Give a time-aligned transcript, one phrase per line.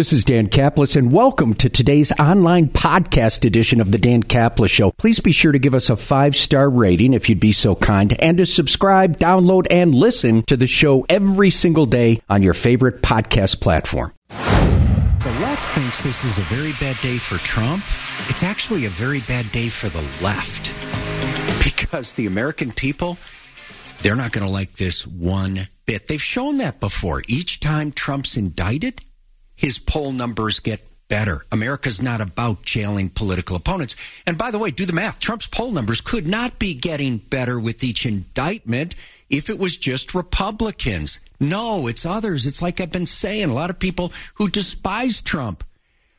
[0.00, 4.70] This is Dan Caplis, and welcome to today's online podcast edition of the Dan Caplis
[4.70, 4.92] Show.
[4.92, 8.18] Please be sure to give us a five star rating if you'd be so kind,
[8.18, 13.02] and to subscribe, download, and listen to the show every single day on your favorite
[13.02, 14.10] podcast platform.
[14.28, 17.84] The left thinks this is a very bad day for Trump.
[18.30, 20.72] It's actually a very bad day for the left
[21.62, 23.18] because the American people,
[24.00, 26.08] they're not going to like this one bit.
[26.08, 27.22] They've shown that before.
[27.28, 29.04] Each time Trump's indicted,
[29.60, 31.44] his poll numbers get better.
[31.52, 33.94] America's not about jailing political opponents.
[34.26, 35.20] And by the way, do the math.
[35.20, 38.94] Trump's poll numbers could not be getting better with each indictment
[39.28, 41.20] if it was just Republicans.
[41.38, 42.46] No, it's others.
[42.46, 43.50] It's like I've been saying.
[43.50, 45.62] A lot of people who despise Trump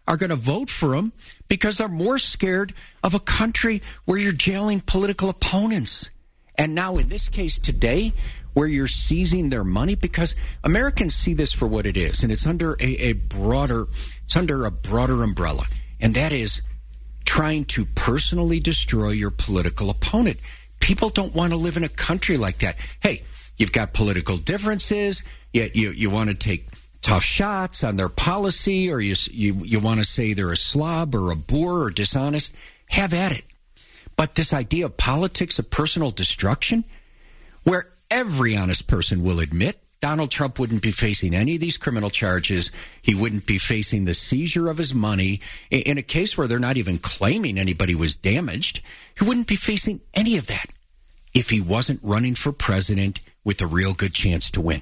[0.07, 1.11] are going to vote for him
[1.47, 6.11] because they're more scared of a country where you're jailing political opponents.
[6.59, 8.13] And now, in this case today,
[8.53, 12.45] where you're seizing their money because Americans see this for what it is, and it's
[12.45, 13.87] under a, a broader
[14.23, 15.65] it's under a broader umbrella,
[15.99, 16.61] and that is
[17.25, 20.37] trying to personally destroy your political opponent.
[20.79, 22.75] People don't want to live in a country like that.
[22.99, 23.23] Hey,
[23.57, 26.67] you've got political differences, yet you, you want to take
[27.01, 31.15] tough shots on their policy, or you, you, you want to say they're a slob
[31.15, 32.53] or a boor or dishonest,
[32.87, 33.45] have at it.
[34.15, 36.83] But this idea of politics of personal destruction,
[37.63, 42.09] where every honest person will admit Donald Trump wouldn't be facing any of these criminal
[42.09, 42.71] charges.
[43.01, 45.41] He wouldn't be facing the seizure of his money.
[45.69, 48.81] In a case where they're not even claiming anybody was damaged,
[49.17, 50.69] he wouldn't be facing any of that
[51.35, 54.81] if he wasn't running for president with a real good chance to win.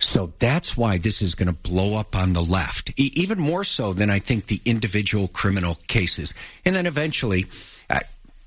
[0.00, 3.92] So that's why this is going to blow up on the left, even more so
[3.92, 6.34] than I think the individual criminal cases.
[6.64, 7.46] And then eventually,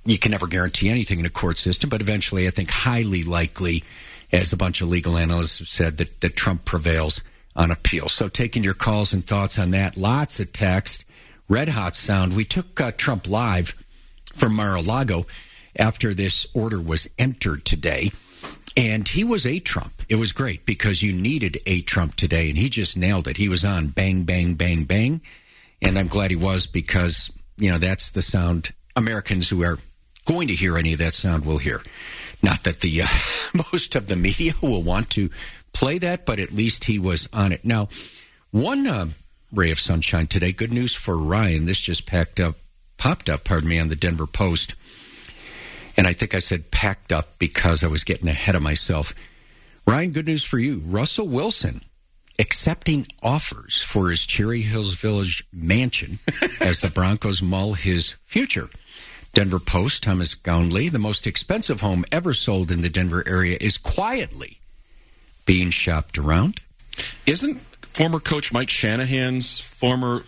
[0.08, 3.84] you can never guarantee anything in a court system, but eventually, I think highly likely,
[4.32, 7.24] as a bunch of legal analysts have said, that, that Trump prevails
[7.56, 8.08] on appeal.
[8.08, 11.04] So, taking your calls and thoughts on that, lots of text.
[11.50, 12.36] Red hot sound.
[12.36, 13.76] We took uh, Trump live
[14.34, 15.26] from Mar a Lago
[15.78, 18.12] after this order was entered today.
[18.76, 20.04] And he was a Trump.
[20.08, 23.38] It was great because you needed a Trump today, and he just nailed it.
[23.38, 25.22] He was on bang, bang, bang, bang.
[25.82, 29.80] And I'm glad he was because, you know, that's the sound Americans who are
[30.28, 31.82] going to hear any of that sound will hear.
[32.44, 33.08] Not that the uh,
[33.72, 35.32] most of the media will want to
[35.74, 37.66] play that, but at least he was on it.
[37.66, 37.90] Now,
[38.52, 39.08] one uh,
[39.52, 40.52] ray of sunshine today.
[40.52, 41.66] Good news for Ryan.
[41.66, 42.56] This just packed up,
[42.98, 44.76] popped up, pardon me, on the Denver Post.
[45.96, 49.14] And I think I said packed up because I was getting ahead of myself.
[49.88, 50.82] Ryan, good news for you.
[50.86, 51.82] Russell Wilson
[52.40, 56.20] accepting offers for his Cherry Hills Village mansion
[56.62, 58.70] as the Broncos mull his future.
[59.38, 63.78] Denver Post, Thomas Gounley, the most expensive home ever sold in the Denver area, is
[63.78, 64.58] quietly
[65.46, 66.60] being shopped around.
[67.28, 70.24] Isn't former coach Mike Shanahan's former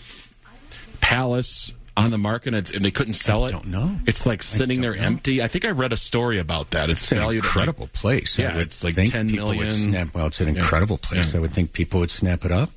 [1.02, 3.50] palace on the market and, they couldn't sell it?
[3.50, 3.98] I don't know.
[4.06, 5.02] It's like sitting there know.
[5.02, 5.42] empty.
[5.42, 6.92] I think I read a story about that.
[6.92, 8.38] It's, It's an valued incredible like- place.
[8.38, 9.72] Yeah, it's like think 10 people would million.
[9.92, 10.62] Snap, well, it's an Yeah.
[10.62, 11.31] incredible place.
[11.34, 11.40] Yeah.
[11.40, 12.69] I would think people would snap it up.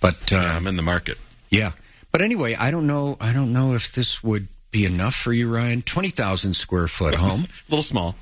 [0.00, 1.16] But uh, Yeah, I'm in the market.
[1.48, 1.72] Yeah.
[2.10, 3.16] But anyway, I don't know.
[3.20, 5.82] I don't know if this would be enough for you, Ryan.
[5.82, 8.14] Twenty thousand square foot home, A little small.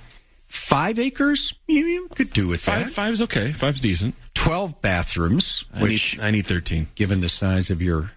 [0.46, 1.54] five acres.
[1.66, 2.92] You, you could do with Five, that.
[2.92, 3.52] five's okay.
[3.52, 4.14] Five's decent.
[4.34, 6.88] Twelve bathrooms, I which, need, I need 13.
[6.94, 8.12] given the size of your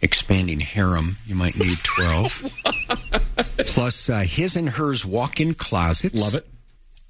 [0.00, 2.42] expanding harem, you might need twelve.
[3.66, 6.46] Plus uh, his and hers walk-in closets, Love it.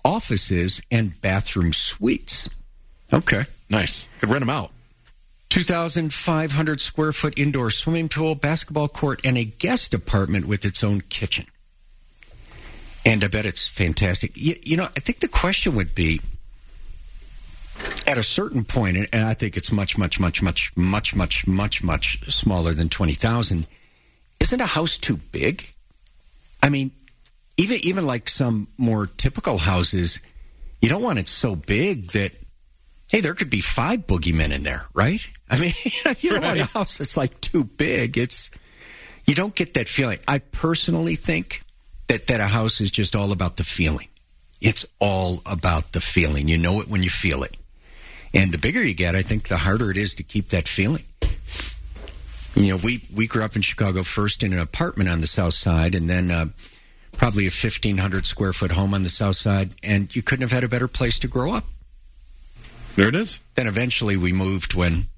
[0.04, 2.48] offices, and bathroom suites.
[3.12, 3.44] Okay.
[3.70, 4.08] Nice.
[4.20, 4.70] Could rent them out.
[5.54, 11.00] 2,500 square foot indoor swimming pool, basketball court, and a guest apartment with its own
[11.02, 11.46] kitchen.
[13.06, 14.36] And I bet it's fantastic.
[14.36, 16.20] You, you know, I think the question would be
[18.04, 21.82] at a certain point, and- I think it's much, much, much, much, much, much, much,
[21.84, 23.68] much smaller than 20,000.
[24.40, 25.72] Isn't a house too big?
[26.64, 26.90] I mean,
[27.56, 30.18] even even like some more typical houses,
[30.80, 32.32] you don't want it so big that
[33.14, 35.24] hey, there could be five boogeymen in there, right?
[35.48, 35.72] I mean,
[36.18, 38.18] you don't want a house that's like too big.
[38.18, 38.50] It's
[39.24, 40.18] you don't get that feeling.
[40.26, 41.62] I personally think
[42.08, 44.08] that that a house is just all about the feeling.
[44.60, 46.48] It's all about the feeling.
[46.48, 47.56] You know it when you feel it.
[48.34, 51.04] And the bigger you get, I think the harder it is to keep that feeling.
[52.56, 55.54] You know, we, we grew up in Chicago first in an apartment on the south
[55.54, 56.46] side and then uh,
[57.12, 59.76] probably a 1,500 square foot home on the south side.
[59.84, 61.64] And you couldn't have had a better place to grow up.
[62.96, 63.40] There it is.
[63.54, 65.08] Then eventually we moved when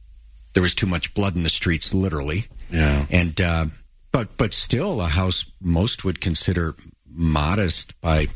[0.55, 2.47] there was too much blood in the streets, literally.
[2.71, 3.07] Yeah.
[3.11, 3.67] And, uh,
[4.13, 6.75] but, but still a house most would consider
[7.07, 8.29] modest by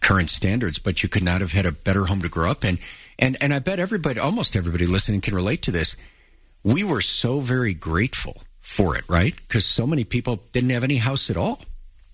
[0.00, 2.78] current standards, but you could not have had a better home to grow up in.
[3.18, 5.94] And, and I bet everybody, almost everybody listening can relate to this.
[6.62, 9.34] We were so very grateful for it, right?
[9.36, 11.60] Because so many people didn't have any house at all.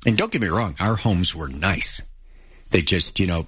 [0.05, 2.03] And don't get me wrong, our homes were nice.
[2.71, 3.47] They just, you know,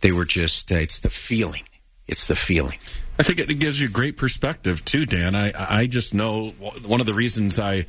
[0.00, 1.64] they were just, uh, it's the feeling.
[2.08, 2.78] It's the feeling.
[3.18, 5.34] I think it gives you great perspective too, Dan.
[5.34, 6.50] I I just know
[6.86, 7.86] one of the reasons I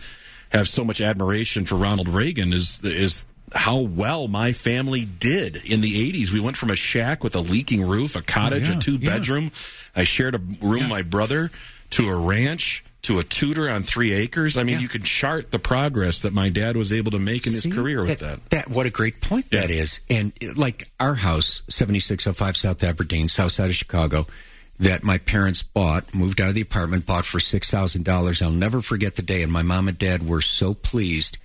[0.50, 5.82] have so much admiration for Ronald Reagan is is how well my family did in
[5.82, 6.32] the 80s.
[6.32, 9.00] We went from a shack with a leaking roof, a cottage, oh, yeah, a two
[9.00, 9.46] bedroom.
[9.46, 10.02] Yeah.
[10.02, 10.84] I shared a room yeah.
[10.84, 11.52] with my brother
[11.92, 14.58] to a ranch to a Tudor on three acres.
[14.58, 14.82] I mean, yeah.
[14.82, 17.76] you can chart the progress that my dad was able to make in See, his
[17.76, 18.50] career with that, that.
[18.50, 19.62] That what a great point yeah.
[19.62, 20.00] that is.
[20.10, 24.28] And like our house, seventy six oh five South Aberdeen, south side of Chicago,
[24.80, 28.42] that my parents bought, moved out of the apartment, bought for six thousand dollars.
[28.42, 31.38] I'll never forget the day, and my mom and dad were so pleased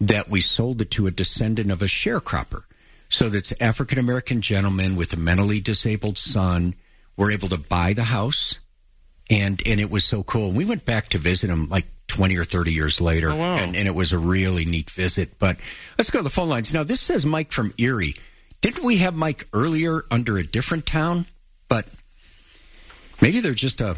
[0.00, 2.64] that we sold it to a descendant of a sharecropper.
[3.08, 6.74] So that's African American gentleman with a mentally disabled son
[7.16, 8.58] were able to buy the house
[9.30, 10.50] and and it was so cool.
[10.52, 13.56] We went back to visit him like 20 or 30 years later, oh, wow.
[13.56, 15.38] and, and it was a really neat visit.
[15.38, 15.56] But
[15.98, 16.72] let's go to the phone lines.
[16.72, 18.16] Now, this says Mike from Erie.
[18.60, 21.26] Didn't we have Mike earlier under a different town?
[21.68, 21.86] But
[23.20, 23.96] maybe they're just a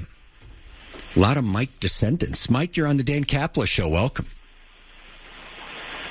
[1.14, 2.49] lot of Mike descendants.
[2.49, 3.88] Mike, you're on the Dan Caplis show.
[3.88, 4.26] Welcome.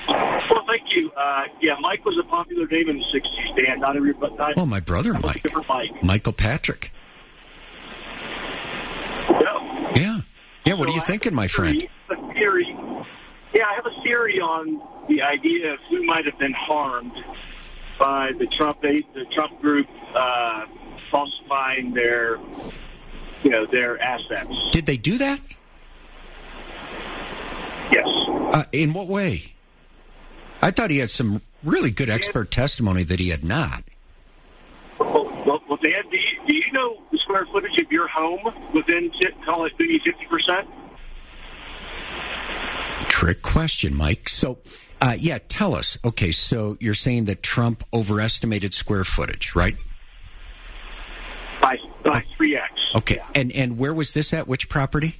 [0.07, 1.11] Well, thank you.
[1.11, 3.79] Uh, yeah, Mike was a popular name in the 60s, Dan.
[3.79, 4.35] Not everybody.
[4.35, 5.45] Not, oh, my brother Mike.
[5.67, 6.03] Mike.
[6.03, 6.91] Michael Patrick.
[9.95, 10.21] Yeah.
[10.65, 11.87] Yeah, what so are you thinking, my friend?
[12.09, 12.67] A theory.
[13.53, 17.13] Yeah, I have a theory on the idea of who might have been harmed
[17.97, 20.65] by the Trump the Trump group uh,
[21.11, 22.37] falsifying their
[23.43, 24.51] you know their assets.
[24.71, 25.39] Did they do that?
[27.91, 28.07] Yes.
[28.07, 29.53] Uh, in what way?
[30.61, 33.83] I thought he had some really good expert testimony that he had not.
[34.99, 38.41] Well, well, well Dan, do you, do you know the square footage of your home
[38.73, 39.11] within,
[39.45, 40.67] call it maybe 50%?
[43.07, 44.29] Trick question, Mike.
[44.29, 44.59] So,
[45.01, 45.97] uh, yeah, tell us.
[46.03, 49.75] Okay, so you're saying that Trump overestimated square footage, right?
[51.61, 52.61] By, by 3x.
[52.95, 53.27] Okay, yeah.
[53.33, 54.47] and, and where was this at?
[54.47, 55.15] Which property?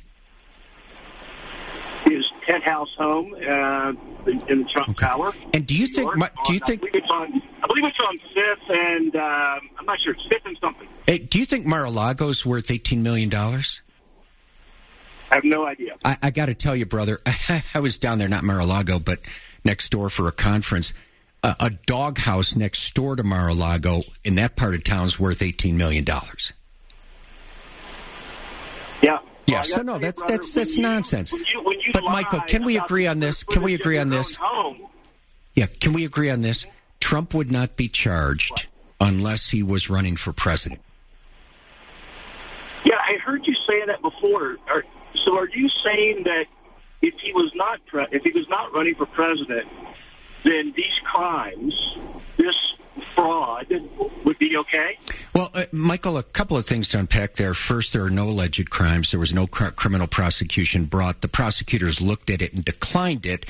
[2.04, 3.94] His penthouse home uh,
[4.28, 5.06] in the Trump okay.
[5.08, 5.34] Tower.
[5.54, 6.16] And do you think?
[6.16, 6.84] York, do you think?
[7.64, 10.14] I believe it's on, I believe it's on Fifth, and uh, I'm not sure.
[10.14, 10.88] It's Fifth and something.
[11.06, 13.82] Hey, do you think Mar-a-Lago's worth 18 million dollars?
[15.32, 15.96] I have no idea.
[16.06, 17.20] I, I got to tell you, brother,
[17.74, 19.20] I was down there, not Mar-a-Lago, but
[19.64, 20.94] next door for a conference.
[21.44, 25.78] Uh, a doghouse next door to Mar-a-Lago in that part of town is worth eighteen
[25.78, 26.54] million dollars.
[29.04, 29.20] Yeah.
[29.46, 29.56] Yeah.
[29.56, 31.32] Well, so no, that's brother, that's that's nonsense.
[31.32, 33.44] When you, when you but Michael, can we agree on this?
[33.44, 34.40] Can we agree on this?
[35.54, 35.68] Yeah.
[35.80, 36.66] Can we agree on this?
[37.06, 38.66] Trump would not be charged
[39.00, 40.82] unless he was running for president.
[42.84, 44.58] Yeah, I heard you say that before.
[44.68, 44.84] Are,
[45.24, 46.46] so, are you saying that
[47.04, 49.68] if he was not pre- if he was not running for president,
[50.42, 51.76] then these crimes,
[52.38, 52.56] this
[53.14, 53.68] fraud,
[54.24, 54.98] would be okay?
[55.36, 57.54] Well, uh, Michael, a couple of things to unpack there.
[57.54, 59.12] First, there are no alleged crimes.
[59.12, 61.22] There was no cr- criminal prosecution brought.
[61.22, 63.46] The prosecutors looked at it and declined it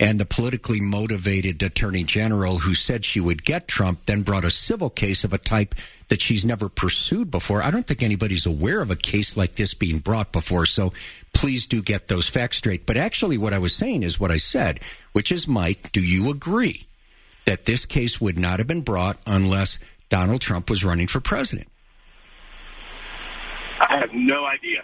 [0.00, 4.50] and the politically motivated attorney general who said she would get Trump then brought a
[4.50, 5.74] civil case of a type
[6.08, 7.62] that she's never pursued before.
[7.62, 10.64] I don't think anybody's aware of a case like this being brought before.
[10.64, 10.94] So
[11.34, 12.86] please do get those facts straight.
[12.86, 14.80] But actually, what I was saying is what I said,
[15.12, 16.86] which is, Mike, do you agree
[17.44, 19.78] that this case would not have been brought unless
[20.08, 21.68] Donald Trump was running for president?
[23.80, 24.82] I have no idea.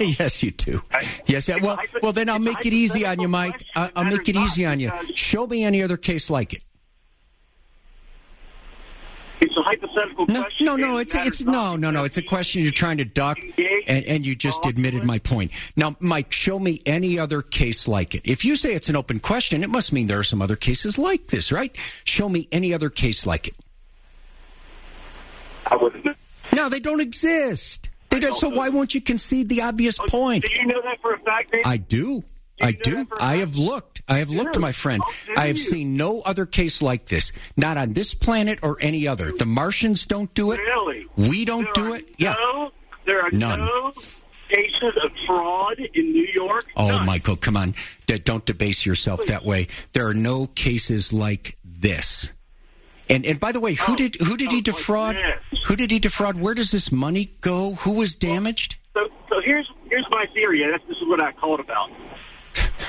[0.18, 0.82] Yes, you do.
[0.92, 1.48] I, yes.
[1.48, 1.56] Yeah.
[1.60, 3.64] Well, well, then I'll make it easy on you, Mike.
[3.74, 4.92] I'll, I'll make it easy on you.
[5.14, 6.62] Show me any other case like it.
[9.40, 10.66] It's a hypothetical no, question.
[10.66, 12.04] No, no, it's it's no, no, no.
[12.04, 13.38] It's a question you're trying to duck,
[13.86, 15.52] and, and you just admitted my point.
[15.76, 18.22] Now, Mike, show me any other case like it.
[18.24, 20.98] If you say it's an open question, it must mean there are some other cases
[20.98, 21.76] like this, right?
[22.04, 23.56] Show me any other case like it.
[25.66, 26.16] I wouldn't.
[26.54, 27.90] No, they don't exist.
[28.10, 30.44] They don't, so why won't you concede the obvious oh, point?
[30.44, 31.52] Do you know that for a fact?
[31.52, 31.62] Dave?
[31.66, 32.24] I do.
[32.60, 33.06] I do.
[33.20, 34.00] I have looked.
[34.08, 35.02] I have looked, my friend.
[35.04, 39.06] Oh, I have seen no other case like this, not on this planet or any
[39.06, 39.30] other.
[39.30, 40.60] The Martians don't do it.
[40.60, 41.06] Really?
[41.16, 42.08] We don't there do it.
[42.16, 42.34] Yeah.
[43.04, 43.60] There are None.
[43.60, 43.92] no
[44.48, 46.66] cases of fraud in New York.
[46.76, 47.06] Oh, None.
[47.06, 47.74] Michael, come on.
[48.06, 49.68] Don't debase yourself that way.
[49.92, 52.32] There are no cases like this.
[53.08, 55.14] And and by the way, who Oh, did who did oh, he defraud?
[55.16, 55.22] this.
[55.66, 56.38] Who did he defraud?
[56.38, 57.74] Where does this money go?
[57.74, 58.76] Who was damaged?
[58.94, 61.90] So, so here's here's my theory, and this is what I called about.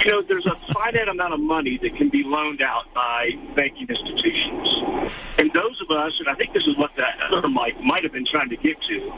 [0.06, 3.88] You know, there's a finite amount of money that can be loaned out by banking
[3.90, 8.04] institutions, and those of us, and I think this is what that other Mike might
[8.04, 9.14] have been trying to get to,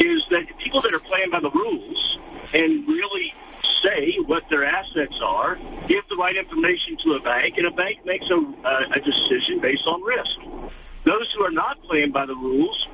[0.00, 2.18] is that people that are playing by the rules
[2.52, 3.32] and really
[3.82, 5.56] say what their assets are,
[5.88, 9.86] give the right information to a bank, and a bank makes a, a, decision based
[9.86, 10.72] on risk.
[11.04, 12.86] Those who are not playing by the rules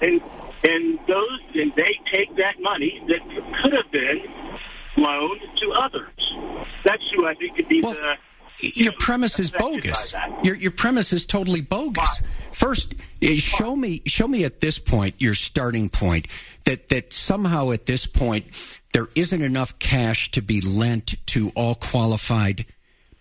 [0.00, 0.20] and
[0.64, 3.20] and those and they take that money that
[3.62, 4.22] could have been
[4.96, 6.34] loaned to others.
[6.84, 8.16] That's who I think could be Well, the.
[8.60, 10.14] Your premise is bogus.
[10.42, 12.22] Your your premise is totally bogus.
[12.50, 16.26] First, eh, show me show me at this point your starting point
[16.64, 18.46] that that somehow at this point
[18.92, 22.66] there isn't enough cash to be lent to all qualified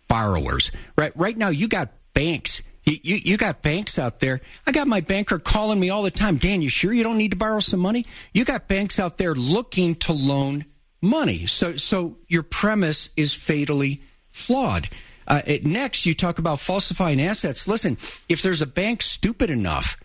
[0.08, 0.72] borrowers.
[0.98, 2.64] Right right now you got banks.
[2.88, 4.40] You, you, you got banks out there.
[4.66, 6.38] I got my banker calling me all the time.
[6.38, 8.06] Dan, you sure you don't need to borrow some money?
[8.34, 10.64] You got banks out there looking to loan
[11.02, 11.48] money.
[11.48, 14.02] So so your premise is fatally
[14.32, 14.88] flawed.
[15.28, 17.68] Uh, it- next, you talk about falsifying assets.
[17.68, 17.98] Listen,
[18.30, 19.98] if there's a bank stupid enough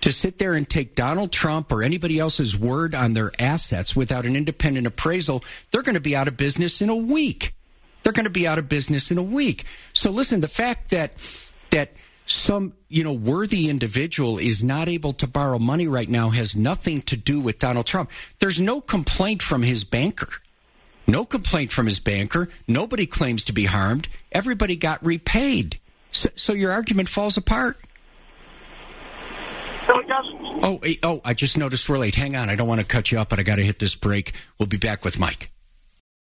[0.00, 4.24] to sit there and take Donald Trump or anybody else's word on their assets without
[4.24, 5.42] an independent appraisal,
[5.72, 7.52] they're going to be out of business in a week.
[8.04, 9.64] They're going to be out of business in a week.
[9.92, 11.14] So listen, the fact that
[11.70, 11.90] that
[12.30, 17.02] some you know worthy individual is not able to borrow money right now has nothing
[17.02, 18.10] to do with Donald Trump.
[18.38, 20.28] There's no complaint from his banker.
[21.06, 22.50] No complaint from his banker.
[22.66, 24.08] Nobody claims to be harmed.
[24.30, 25.80] Everybody got repaid.
[26.10, 27.78] So, so your argument falls apart.
[29.88, 30.64] No, it doesn't.
[30.64, 31.22] Oh, eh, oh!
[31.24, 32.14] I just noticed we're late.
[32.14, 33.94] Hang on, I don't want to cut you up, but I got to hit this
[33.94, 34.34] break.
[34.58, 35.50] We'll be back with Mike.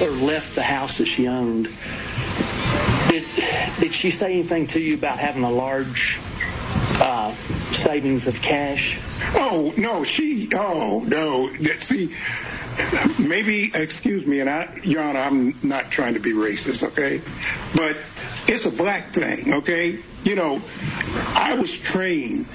[0.00, 1.68] Or left the house that she owned,
[3.08, 3.24] did,
[3.80, 6.18] did she say anything to you about having a large
[7.00, 7.32] uh,
[7.72, 8.98] savings of cash?
[9.34, 10.48] Oh no, she.
[10.54, 11.52] Oh no.
[11.78, 12.14] See,
[13.18, 17.20] maybe excuse me, and I, Your Honor, I'm not trying to be racist, okay?
[17.74, 17.96] But
[18.52, 19.98] it's a black thing, okay?
[20.24, 20.60] You know,
[21.34, 22.46] I was trained,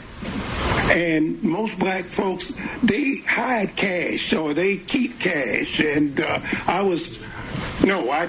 [0.92, 2.54] and most black folks
[2.84, 7.20] they hide cash or they keep cash, and uh, I was.
[7.84, 8.28] No, I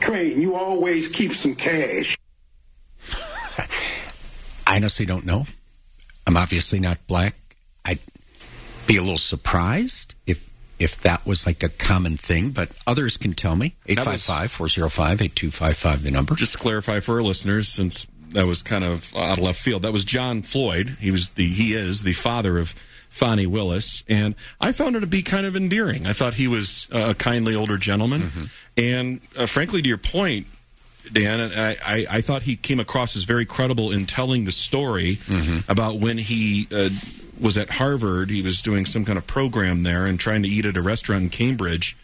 [0.00, 0.42] trained.
[0.42, 2.16] You always keep some cash.
[4.66, 5.46] I honestly don't know.
[6.26, 7.34] I'm obviously not black.
[7.84, 7.98] I'd
[8.86, 13.34] be a little surprised if if that was like a common thing, but others can
[13.34, 13.76] tell me.
[13.86, 16.34] That 855 405 8255, the number.
[16.34, 19.82] Just to clarify for our listeners, since that was kind of out of left field,
[19.82, 20.96] that was John Floyd.
[21.00, 22.74] He was the he is the father of
[23.10, 26.06] Fani Willis, and I found her to be kind of endearing.
[26.06, 28.44] I thought he was a kindly older gentleman, mm-hmm.
[28.80, 30.46] And uh, frankly, to your point,
[31.12, 35.18] Dan, I, I, I thought he came across as very credible in telling the story
[35.68, 36.88] about when he uh,
[37.40, 38.30] was at Harvard.
[38.30, 41.22] He was doing some kind of program there and trying to eat at a restaurant
[41.24, 41.96] in Cambridge.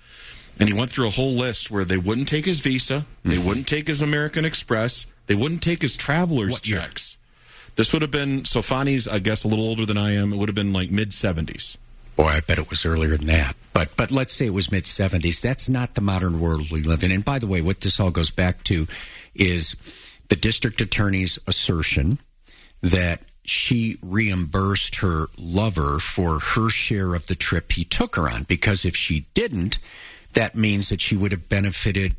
[0.59, 3.67] And he went through a whole list where they wouldn't take his visa, they wouldn't
[3.67, 6.81] take his American Express, they wouldn't take his traveler's What year?
[6.81, 7.19] checks.
[7.77, 10.33] This would have been, so Fani's, I guess, a little older than I am.
[10.33, 11.77] It would have been like mid 70s.
[12.17, 13.57] Boy, I bet it was earlier than that.
[13.73, 15.41] But but let's say it was mid seventies.
[15.41, 17.13] That's not the modern world we live in.
[17.13, 18.87] And by the way, what this all goes back to
[19.35, 19.77] is
[20.29, 22.19] the district attorney's assertion
[22.83, 28.45] that she reimbursed her lover for her share of the trip he took her on.
[28.45, 29.79] Because if she didn't,
[30.33, 32.17] that means that she would have benefited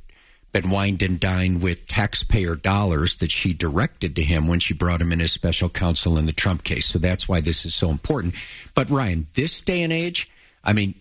[0.51, 5.01] been wined and dined with taxpayer dollars that she directed to him when she brought
[5.01, 6.87] him in as special counsel in the Trump case.
[6.87, 8.35] So that's why this is so important.
[8.73, 10.29] But Ryan, this day and age,
[10.63, 10.95] I mean,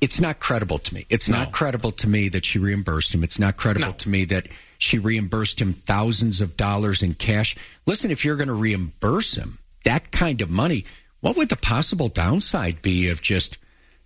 [0.00, 1.06] it's not credible to me.
[1.10, 3.22] It's not credible to me that she reimbursed him.
[3.22, 7.54] It's not credible to me that she reimbursed him thousands of dollars in cash.
[7.86, 10.84] Listen, if you're going to reimburse him that kind of money,
[11.20, 13.58] what would the possible downside be of just,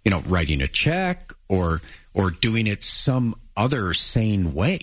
[0.04, 1.80] you know, writing a check or
[2.12, 4.80] or doing it some other sane way?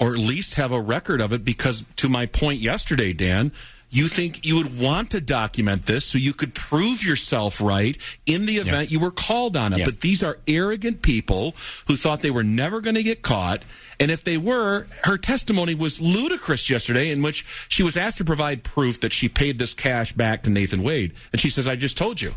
[0.00, 3.52] or at least have a record of it because to my point yesterday, Dan,
[3.90, 7.96] you think you would want to document this so you could prove yourself right
[8.26, 9.78] in the event you were called on it.
[9.86, 11.56] But these are arrogant people
[11.86, 13.62] who thought they were never going to get caught.
[13.98, 18.24] And if they were, her testimony was ludicrous yesterday, in which she was asked to
[18.24, 21.14] provide proof that she paid this cash back to Nathan Wade.
[21.32, 22.34] And she says, I just told you.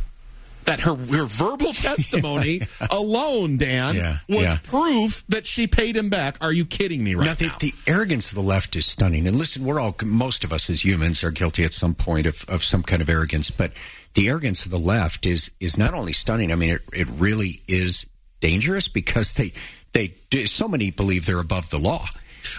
[0.65, 4.57] That her, her verbal testimony alone, Dan, Yeah, was yeah.
[4.63, 6.37] proof that she paid him back.
[6.41, 7.57] Are you kidding me right now, the, now?
[7.59, 9.27] the arrogance of the left is stunning.
[9.27, 12.45] And listen, we're all, most of us as humans are guilty at some point of,
[12.47, 13.49] of some kind of arrogance.
[13.51, 13.71] But
[14.13, 16.51] the arrogance of the left is is not only stunning.
[16.51, 18.05] I mean, it it really is
[18.39, 19.53] dangerous because they
[19.93, 22.07] they do, so many believe they're above the law.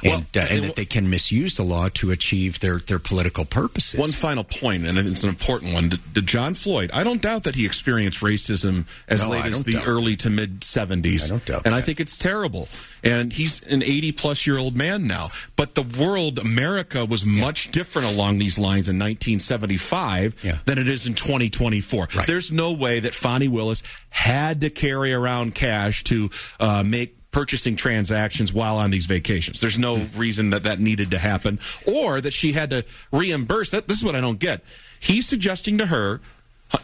[0.04, 3.98] And, uh, and that they can misuse the law to achieve their, their political purposes.
[3.98, 5.88] One final point, and it's an important one.
[5.88, 9.82] Did, John Floyd, I don't doubt that he experienced racism as No, late as the
[9.84, 11.24] early to mid 70s.
[11.24, 12.68] I don't doubt And I think it's terrible.
[13.04, 15.30] And he's an 80 plus year old man now.
[15.56, 21.06] But the world, America, was much different along these lines in 1975 than it is
[21.06, 22.08] in 2024.
[22.26, 27.74] There's no way that Fani Willis had to carry around cash to uh, make purchasing
[27.76, 29.60] transactions while on these vacations.
[29.60, 30.18] There's no Hmm.
[30.18, 33.70] reason that that needed to happen or that she had to reimburse.
[33.70, 34.62] That this is what I don't get.
[35.00, 36.20] He's suggesting to her,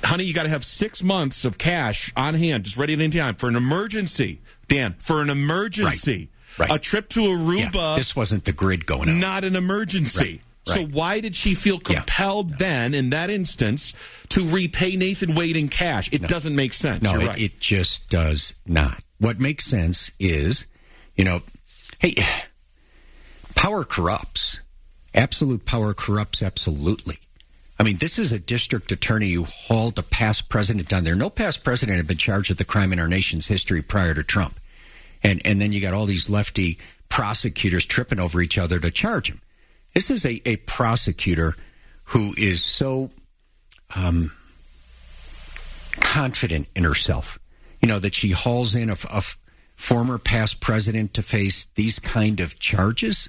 [0.05, 3.17] honey, you got to have six months of cash on hand, just ready at any
[3.17, 4.40] time for an emergency.
[4.69, 6.28] Dan, for an emergency,
[6.59, 6.71] Right.
[6.73, 7.97] a trip to Aruba.
[7.97, 9.21] this wasn't the grid going on.
[9.21, 10.19] Not an emergency.
[10.19, 10.88] Right, So right.
[10.90, 13.95] why did she feel compelled then, in that instance,
[14.31, 16.09] to repay Nathan Wade in cash?
[16.11, 17.02] It doesn't make sense.
[17.02, 17.38] No, it, right.
[17.38, 19.02] it just does not.
[19.18, 20.66] What makes sense is,
[21.16, 21.42] you know,
[21.98, 22.14] hey,
[23.54, 24.60] power corrupts.
[25.14, 27.18] Absolute power corrupts absolutely.
[27.80, 31.14] I mean, this is a district attorney who hauled a past president down there.
[31.14, 34.25] No past president had been charged with the crime in our nation's history prior to
[34.25, 34.58] Trump.
[35.22, 39.30] And and then you got all these lefty prosecutors tripping over each other to charge
[39.30, 39.40] him.
[39.94, 41.56] This is a, a prosecutor
[42.04, 43.10] who is so
[43.94, 44.32] um,
[46.00, 47.38] confident in herself,
[47.80, 48.97] you know, that she hauls in a
[49.76, 53.28] former past president to face these kind of charges.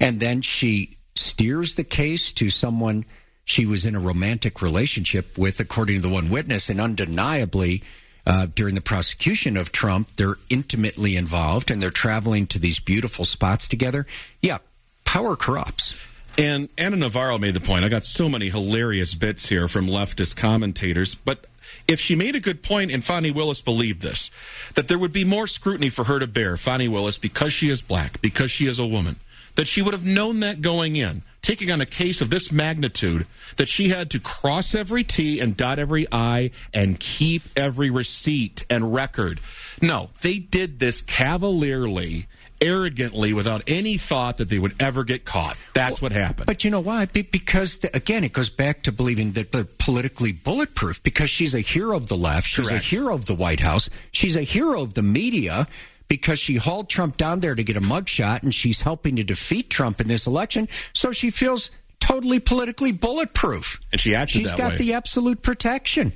[0.00, 3.04] And then she steers the case to someone
[3.44, 7.82] she was in a romantic relationship with, according to the one witness, and undeniably.
[8.26, 13.26] Uh, during the prosecution of Trump, they're intimately involved and they're traveling to these beautiful
[13.26, 14.06] spots together.
[14.40, 14.58] Yeah,
[15.04, 15.94] power corrupts.
[16.38, 17.84] And Ana Navarro made the point.
[17.84, 21.44] I got so many hilarious bits here from leftist commentators, but
[21.86, 24.30] if she made a good point, and Fani Willis believed this,
[24.74, 27.82] that there would be more scrutiny for her to bear, Fani Willis, because she is
[27.82, 29.20] black, because she is a woman,
[29.56, 33.26] that she would have known that going in, taking on a case of this magnitude,
[33.56, 38.64] that she had to cross every T and dot every I and keep every receipt
[38.70, 39.40] and record.
[39.80, 42.26] No, they did this cavalierly,
[42.60, 45.56] arrogantly, without any thought that they would ever get caught.
[45.74, 46.46] That's what happened.
[46.46, 47.06] But you know why?
[47.06, 51.02] Be- because the, again, it goes back to believing that they're politically bulletproof.
[51.02, 52.84] Because she's a hero of the left, she's Correct.
[52.84, 55.66] a hero of the White House, she's a hero of the media.
[56.06, 59.70] Because she hauled Trump down there to get a mugshot, and she's helping to defeat
[59.70, 63.80] Trump in this election, so she feels totally politically bulletproof.
[63.90, 64.78] And she acted She's got way.
[64.78, 66.12] the absolute protection.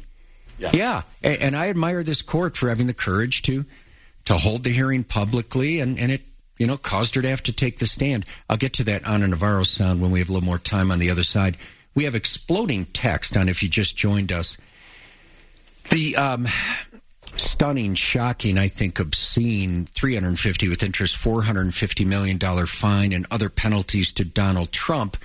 [0.59, 0.71] Yeah.
[0.75, 3.65] yeah, and I admire this court for having the courage to
[4.29, 6.21] to hold the hearing publicly, and and it
[6.59, 8.27] you know caused her to have to take the stand.
[8.51, 10.91] I'll get to that on Ana Navarro sound when we have a little more time
[10.91, 11.57] on the other side.
[11.95, 14.59] We have exploding text on if you just joined us.
[15.89, 16.47] The um,
[17.37, 24.13] stunning, shocking, I think obscene 350 with interest 450 million dollar fine and other penalties
[24.13, 25.17] to Donald Trump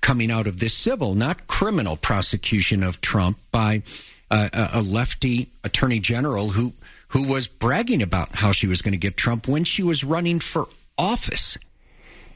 [0.00, 3.84] coming out of this civil, not criminal prosecution of Trump by
[4.32, 6.72] uh, a a lefty attorney general who
[7.08, 10.40] who was bragging about how she was going to get Trump when she was running
[10.40, 11.56] for office.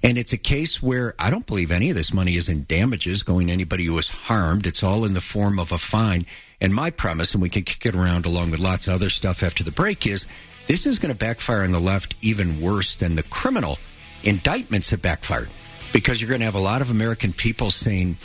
[0.02, 3.22] And it's a case where I don't believe any of this money is in damages
[3.22, 4.66] going to anybody who was harmed.
[4.66, 6.26] It's all in the form of a fine.
[6.60, 9.42] And my premise, and we can kick it around along with lots of other stuff
[9.42, 10.26] after the break, is
[10.66, 13.78] this is going to backfire on the left even worse than the criminal
[14.24, 15.50] indictments have backfired.
[15.92, 18.16] Because you're going to have a lot of American people saying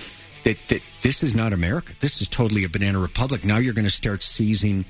[0.45, 1.93] that, that this is not America.
[1.99, 3.43] This is totally a banana republic.
[3.43, 4.85] Now you're going to start seizing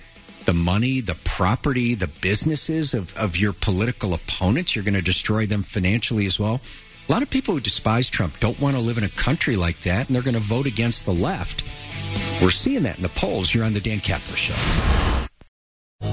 [0.47, 4.75] the money, the property, the businesses of, of your political opponents.
[4.75, 6.61] You're going to destroy them financially as well.
[7.07, 9.81] A lot of people who despise Trump don't want to live in a country like
[9.81, 11.63] that, and they're going to vote against the left.
[12.41, 13.53] We're seeing that in the polls.
[13.53, 14.55] You're on the Dan Caplis Show.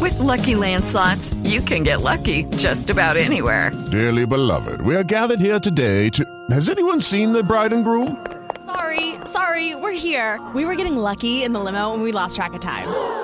[0.01, 3.71] With Lucky Land slots, you can get lucky just about anywhere.
[3.93, 6.25] Dearly beloved, we are gathered here today to.
[6.51, 8.27] Has anyone seen the bride and groom?
[8.67, 10.41] Sorry, sorry, we're here.
[10.55, 13.24] We were getting lucky in the limo and we lost track of time.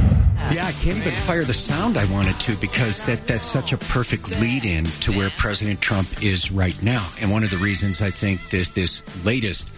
[0.51, 3.77] Yeah, I can't even fire the sound I wanted to because that, that's such a
[3.77, 7.07] perfect lead in to where President Trump is right now.
[7.21, 9.69] And one of the reasons I think this this latest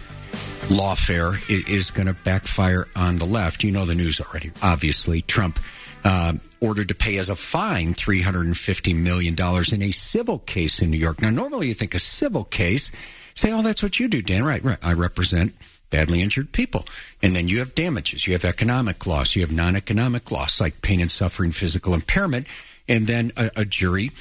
[0.70, 3.64] lawfare is, is going to backfire on the left.
[3.64, 4.52] You know the news already.
[4.64, 5.60] Obviously, Trump
[6.04, 9.36] uh, ordered to pay as a fine $350 million
[9.72, 11.22] in a civil case in New York.
[11.22, 12.90] Now, normally you think a civil case,
[13.36, 14.44] say, oh, that's what you do, Dan.
[14.44, 14.80] Right, right.
[14.82, 15.54] I represent
[15.94, 16.88] badly injured people.
[17.22, 18.26] And then you have damages.
[18.26, 19.36] You have economic loss.
[19.36, 22.48] You have non economic loss, like pain and suffering, physical impairment.
[22.88, 24.12] And then a, a jury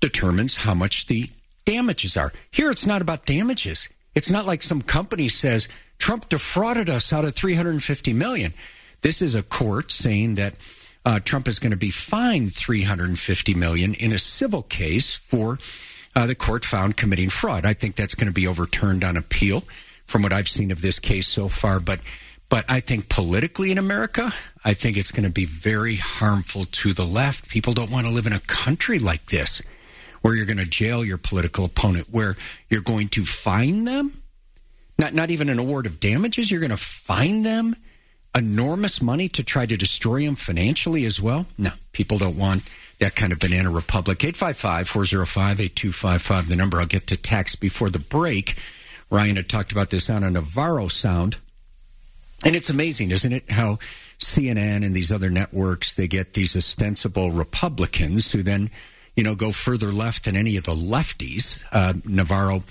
[0.00, 1.30] determines how much the
[1.64, 2.32] damages are.
[2.50, 3.88] Here, it's not about damages.
[4.16, 8.52] It's not like some company says Trump defrauded us out of 350 million.
[9.02, 10.54] This is a court saying that
[11.04, 15.60] uh, Trump is going to be fined 350 million in a civil case for
[16.16, 17.64] uh, the court found committing fraud.
[17.64, 19.62] I think that's going to be overturned on appeal
[20.06, 21.80] from what I've seen of this case so far.
[21.80, 22.00] But
[22.48, 24.32] but I think politically in America,
[24.64, 27.48] I think it's going to be very harmful to the left.
[27.48, 29.62] People don't want to live in a country like this
[30.20, 32.36] where you're going to jail your political opponent, where
[32.70, 34.22] you're going to fine them,
[34.98, 36.50] not not even an award of damages.
[36.50, 37.76] You're going to fine them
[38.34, 41.46] enormous money to try to destroy them financially as well.
[41.56, 42.64] No, people don't want
[42.98, 44.18] that kind of banana republic.
[44.20, 46.80] 855-405-8255, the number.
[46.80, 48.56] I'll get to text before the break.
[49.14, 51.36] Ryan had talked about this on Ana Navarro sound.
[52.44, 53.78] And it's amazing, isn't it, how
[54.18, 58.70] CNN and these other networks, they get these ostensible Republicans who then,
[59.14, 61.62] you know, go further left than any of the lefties.
[61.70, 62.64] Uh, Navarro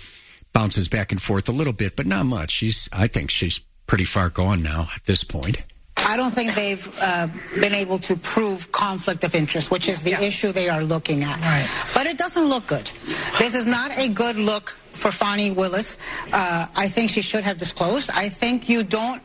[0.52, 2.52] bounces back and forth a little bit, but not much.
[2.52, 5.64] She's, I think she's pretty far gone now at this point.
[5.96, 10.12] I don't think they've uh, been able to prove conflict of interest, which is the
[10.12, 10.22] yeah.
[10.22, 11.40] issue they are looking at.
[11.40, 11.88] Right.
[11.94, 12.92] But it doesn't look good.
[13.40, 15.98] This is not a good look for Fani Willis.
[16.32, 18.10] Uh, I think she should have disclosed.
[18.10, 19.22] I think you don't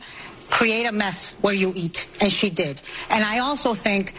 [0.49, 2.81] create a mess where you eat, and she did.
[3.09, 4.13] And I also think,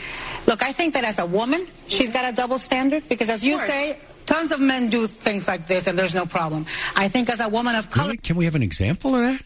[0.47, 3.59] look, I think that as a woman, she's got a double standard because, as you
[3.59, 6.67] say, tons of men do things like this, and there's no problem.
[6.95, 8.17] I think as a woman of color, really?
[8.19, 9.45] can we have an example of that?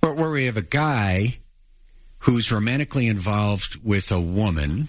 [0.00, 1.38] Where, where we have a guy
[2.20, 4.88] who's romantically involved with a woman,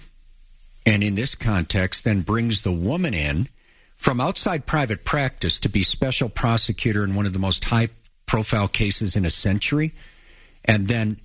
[0.86, 3.48] and in this context, then brings the woman in
[3.98, 7.88] from outside private practice to be special prosecutor in one of the most high
[8.26, 9.92] profile cases in a century,
[10.64, 11.20] and then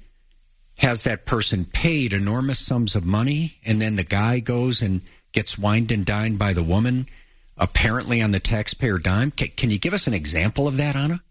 [0.79, 5.57] has that person paid enormous sums of money, and then the guy goes and gets
[5.57, 7.07] wined and dined by the woman,
[7.57, 9.29] apparently on the taxpayer dime.
[9.29, 11.21] Can, can you give us an example of that, Ana?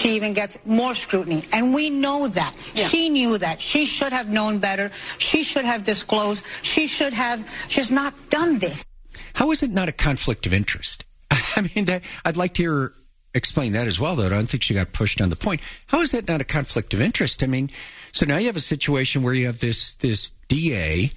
[0.00, 1.44] she even gets more scrutiny.
[1.52, 2.54] And we know that.
[2.74, 2.88] Yeah.
[2.88, 3.60] She knew that.
[3.60, 4.90] She should have known better.
[5.18, 6.44] She should have disclosed.
[6.62, 8.84] She should have, she's not done this.
[9.34, 11.04] How is it not a conflict of interest?
[11.30, 12.92] I mean, that, I'd like to hear
[13.36, 14.26] explain that as well, though.
[14.26, 15.60] I don't think she got pushed on the point.
[15.88, 17.42] How is that not a conflict of interest?
[17.42, 17.68] I mean,
[18.12, 21.10] so now you have a situation where you have this, this DA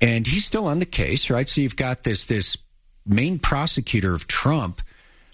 [0.00, 1.46] and he's still on the case, right?
[1.46, 2.56] So you've got this, this
[3.04, 4.80] main prosecutor of Trump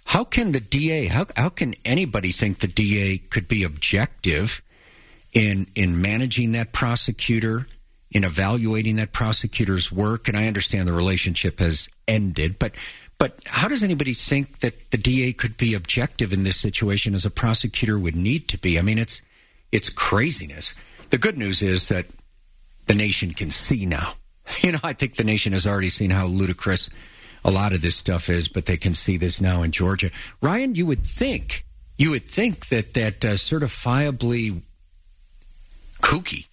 [0.06, 4.62] how can the DA, how, how can anybody think the DA could be objective
[5.32, 7.66] in, in managing that prosecutor,
[8.12, 10.28] in evaluating that prosecutor's work?
[10.28, 12.74] And I understand the relationship has ended, but,
[13.18, 17.24] but how does anybody think that the DA could be objective in this situation as
[17.24, 18.78] a prosecutor would need to be?
[18.78, 19.22] I mean, it's,
[19.72, 20.74] it's craziness.
[21.10, 22.06] The good news is that
[22.86, 24.14] the nation can see now.
[24.62, 26.88] You know, I think the nation has already seen how ludicrous
[27.44, 30.12] a lot of this stuff is, but they can see this now in Georgia.
[30.40, 31.64] Ryan, you would think,
[31.96, 34.62] you would think that that uh, certifiably
[36.00, 36.46] kooky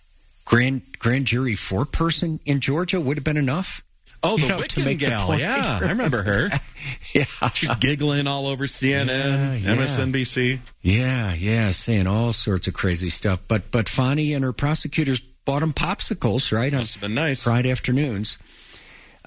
[0.46, 3.84] grand grand jury four person in Georgia would have been enough.
[4.24, 5.38] Oh, the Witkin gal.
[5.38, 6.50] Yeah, I remember her.
[7.14, 7.26] yeah.
[7.54, 9.76] She's giggling all over CNN, yeah, yeah.
[9.76, 10.60] MSNBC.
[10.82, 13.42] Yeah, yeah, saying all sorts of crazy stuff.
[13.48, 16.72] But but Fani and her prosecutors bought them popsicles, right?
[16.72, 17.44] Must have been nice.
[17.44, 18.38] Friday afternoons.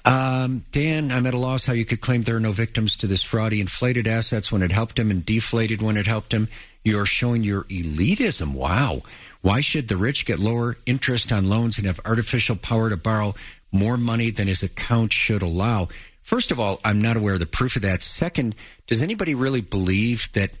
[0.03, 3.07] Um, Dan, I'm at a loss how you could claim there are no victims to
[3.07, 3.51] this fraud.
[3.51, 6.47] He inflated assets when it helped him and deflated when it helped him.
[6.83, 8.53] You're showing your elitism.
[8.53, 9.01] Wow.
[9.41, 13.35] Why should the rich get lower interest on loans and have artificial power to borrow
[13.77, 15.87] more money than his account should allow?
[16.21, 18.03] First of all, I'm not aware of the proof of that.
[18.03, 20.51] Second, does anybody really believe that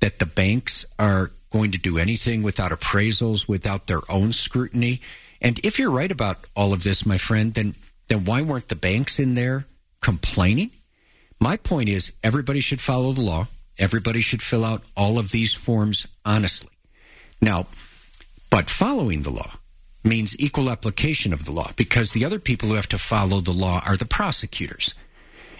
[0.00, 5.00] that the banks are going to do anything without appraisals, without their own scrutiny?
[5.40, 7.74] And if you're right about all of this, my friend, then
[8.08, 9.66] then why weren't the banks in there
[10.00, 10.70] complaining?
[11.40, 13.48] My point is everybody should follow the law.
[13.78, 16.70] Everybody should fill out all of these forms honestly.
[17.40, 17.66] Now,
[18.48, 19.54] but following the law
[20.06, 23.52] means equal application of the law because the other people who have to follow the
[23.52, 24.94] law are the prosecutors.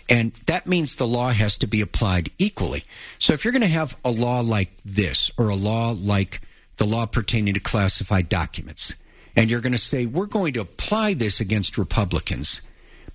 [0.08, 2.84] And that means the law has to be applied equally.
[3.18, 6.40] So if you're going to have a law like this or a law like
[6.76, 8.94] the law pertaining to classified documents,
[9.34, 12.62] and you're going to say, we're going to apply this against Republicans,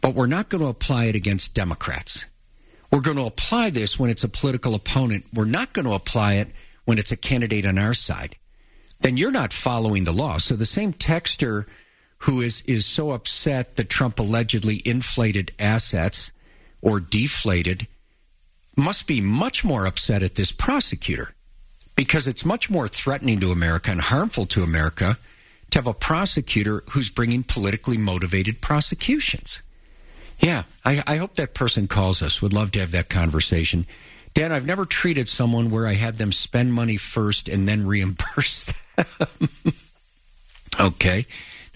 [0.02, 2.26] but we're not going to apply it against Democrats.
[2.92, 5.26] We're going to apply this when it's a political opponent.
[5.34, 6.50] We're not going to apply it
[6.84, 8.36] when it's a candidate on our side.
[9.02, 10.38] Then you're not following the law.
[10.38, 11.66] So the same texter
[12.20, 16.32] who is, is so upset that Trump allegedly inflated assets
[16.82, 17.88] or deflated
[18.76, 21.34] must be much more upset at this prosecutor
[21.96, 25.18] because it's much more threatening to America and harmful to America
[25.72, 29.62] to have a prosecutor who's bringing politically motivated prosecutions.
[30.40, 32.42] Yeah, I, I, hope that person calls us.
[32.42, 33.86] Would love to have that conversation.
[34.34, 38.64] Dan, I've never treated someone where I had them spend money first and then reimburse
[38.66, 38.76] them.
[40.80, 41.26] okay.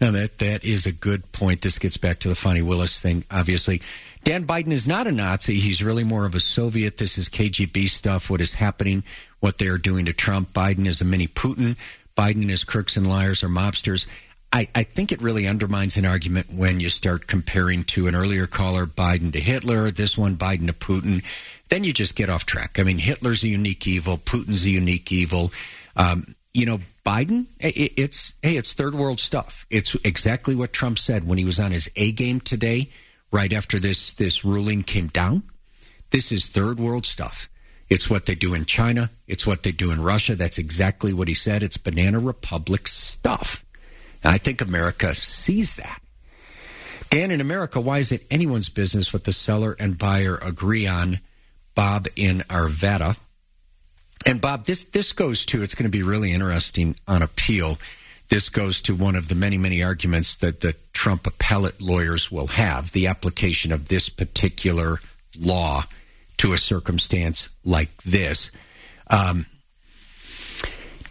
[0.02, 1.62] Now that that is a good point.
[1.62, 3.82] This gets back to the Fani Willis thing, obviously.
[4.24, 5.60] Dan Biden is not a Nazi.
[5.60, 6.98] He's really more of a Soviet.
[6.98, 9.04] This is KGB stuff, what is happening,
[9.40, 10.52] what they are doing to Trump.
[10.52, 11.78] Biden is a mini Putin.
[12.18, 14.08] Biden and his crooks and liars are mobsters.
[14.52, 18.48] I, I, think it really undermines an argument when you start comparing to an earlier
[18.48, 21.24] caller, Biden to Hitler, this one, Biden to Putin.
[21.70, 22.80] Then you just get off track.
[22.80, 25.52] I mean, Hitler's a unique evil, Putin's a unique evil.
[25.98, 29.66] Um, you know, Biden, eh, it, it's, hey, it's third world stuff.
[29.70, 32.90] It's exactly what Trump said when he was on his A game today,
[33.32, 35.44] right after this, this ruling came down.
[36.10, 37.48] This is third world stuff.
[37.90, 39.12] It's what they do in China.
[39.28, 40.36] It's what they do in Russia.
[40.36, 41.62] That's exactly what he said.
[41.62, 43.64] It's Banana Republic stuff.
[44.24, 46.02] And I think America sees that.
[47.12, 51.20] Dan, in America, why is it anyone's business what the seller and buyer agree on?
[51.76, 53.18] Bob in Arvada.
[54.26, 57.78] And Bob, this this goes to it's going to be really interesting on appeal.
[58.30, 62.48] This goes to one of the many many arguments that the Trump appellate lawyers will
[62.48, 65.00] have the application of this particular
[65.38, 65.84] law
[66.38, 68.52] to a circumstance like this.
[69.08, 69.46] Um,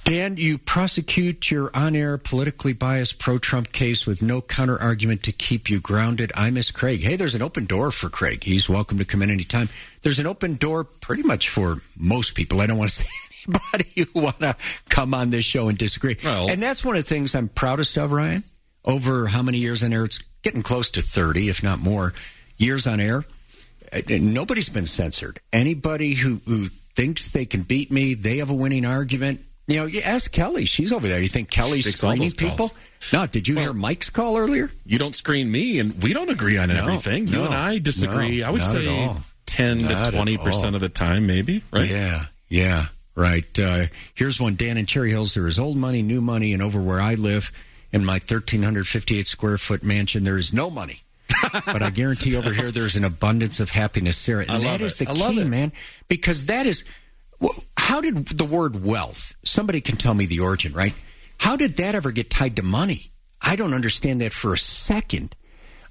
[0.04, 5.22] Dan, you prosecute your on air, politically biased pro Trump case with no counter argument
[5.22, 6.30] to keep you grounded.
[6.34, 7.02] I miss Craig.
[7.02, 8.44] Hey, there's an open door for Craig.
[8.44, 9.70] He's welcome to come in anytime.
[10.02, 12.60] There's an open door pretty much for most people.
[12.60, 13.08] I don't want to say
[13.48, 14.56] anybody who want to
[14.90, 16.18] come on this show and disagree.
[16.22, 18.44] Well, and that's one of the things I'm proudest of, Ryan.
[18.84, 20.04] Over how many years on air?
[20.04, 22.12] It's getting close to 30, if not more,
[22.58, 23.24] years on air.
[23.90, 25.40] Uh, nobody's been censored.
[25.50, 29.86] Anybody who, who thinks they can beat me, they have a winning argument you know,
[29.86, 30.64] you ask Kelly.
[30.64, 31.20] She's over there.
[31.20, 32.72] You think Kelly's screening people?
[33.12, 33.26] No.
[33.26, 34.70] Did you well, hear Mike's call earlier?
[34.84, 37.28] You don't screen me, and we don't agree on no, everything.
[37.28, 38.40] You and I disagree.
[38.40, 39.12] No, I would say
[39.46, 41.62] ten not to twenty percent of the time, maybe.
[41.72, 41.88] Right?
[41.88, 42.26] Yeah.
[42.48, 42.86] Yeah.
[43.14, 43.58] Right.
[43.58, 44.56] Uh, here's one.
[44.56, 45.34] Dan in Cherry Hills.
[45.34, 47.52] There is old money, new money, and over where I live,
[47.92, 51.02] in my 1,358 square foot mansion, there is no money.
[51.52, 54.44] but I guarantee over here there's an abundance of happiness, Sarah.
[54.48, 55.72] And that is the key, man.
[56.08, 56.84] Because that is
[57.84, 60.94] how did the word wealth, somebody can tell me the origin, right?
[61.36, 63.12] How did that ever get tied to money?
[63.42, 65.36] I don't understand that for a second.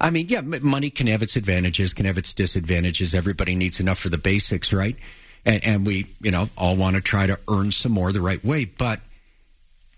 [0.02, 3.14] I mean, yeah, money can have its advantages, can have its disadvantages.
[3.14, 4.96] Everybody needs enough for the basics, right?
[5.46, 8.44] And, and we, you know, all want to try to earn some more the right
[8.44, 8.66] way.
[8.66, 9.00] But,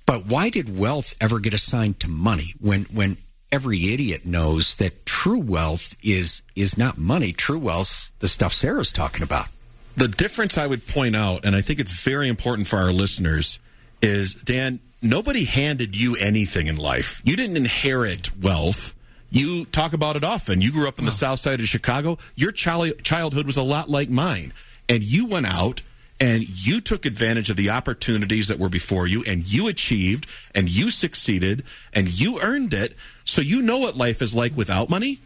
[0.06, 3.16] but why did wealth ever get assigned to money when, when
[3.54, 7.32] every idiot knows that true wealth is, is not money?
[7.32, 9.48] True wealth's the stuff Sarah's talking about
[9.96, 13.60] the difference I would point out, and I think it's very important for our listeners,
[14.02, 17.22] is Dan, nobody handed you anything in life.
[17.24, 18.94] You didn't inherit wealth.
[19.32, 20.62] You talk about it often.
[20.62, 22.18] You grew up in the south side of Chicago.
[22.36, 24.54] Your child- childhood was a lot like mine.
[24.88, 25.82] And you went out
[26.20, 30.70] and you took advantage of the opportunities that were before you and you achieved and
[30.70, 32.96] you succeeded and you earned it.
[33.26, 35.20] So you know what life is like without money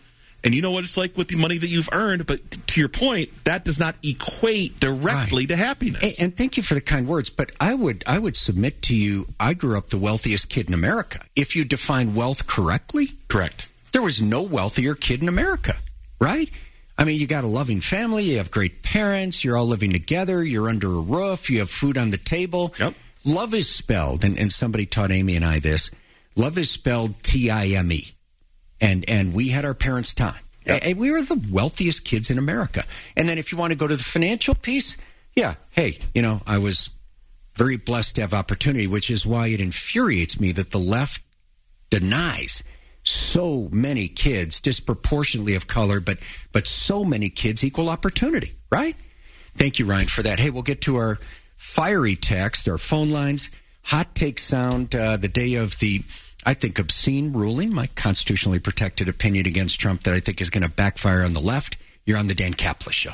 [0.43, 2.25] and you know what it's like with the money that you've earned.
[2.25, 5.49] But to your point, that does not equate directly right.
[5.49, 6.01] to happiness.
[6.19, 7.29] And, and, thank you for the kind words.
[7.29, 10.73] But I would I would submit to you, I grew up the wealthiest kid in
[10.73, 11.21] America.
[11.35, 13.67] If you define wealth correctly, correct.
[13.91, 15.75] There was no wealthier kid in America,
[16.19, 16.49] right?
[16.97, 20.43] I mean, you got a loving family, you have great parents, you're all living together,
[20.43, 22.73] you're under a roof, you have food on the table.
[22.77, 22.93] Yep.
[23.25, 25.91] Love is spelled, and, and somebody taught Amy and I this.
[26.35, 28.13] Love is spelled T I M E
[28.81, 30.39] and and we had our parents' time.
[30.65, 30.81] Yep.
[30.83, 32.83] And we were the wealthiest kids in America.
[33.15, 34.97] And then if you want to go to the financial piece,
[35.35, 36.89] yeah, hey, you know, I was
[37.55, 41.21] very blessed to have opportunity, which is why it infuriates me that the left
[41.89, 42.63] denies
[43.03, 46.19] so many kids disproportionately of color, but
[46.51, 48.95] but so many kids equal opportunity, right?
[49.55, 50.39] Thank you, Ryan, for that.
[50.39, 51.19] Hey, we'll get to our
[51.57, 53.49] fiery text, our phone lines,
[53.83, 56.03] hot take sound uh, the day of the
[56.45, 60.63] I think, obscene ruling, my constitutionally protected opinion against Trump that I think is going
[60.63, 61.77] to backfire on the left.
[62.05, 63.13] You're on the Dan Caplis Show.